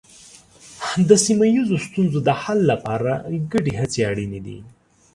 د 1.07 1.09
سیمه 1.25 1.45
ییزو 1.55 1.77
ستونزو 1.85 2.19
د 2.27 2.29
حل 2.41 2.59
لپاره 2.71 3.11
ګډې 3.51 3.73
هڅې 3.79 3.99
اړینې 4.11 4.39
دي. 4.45 4.59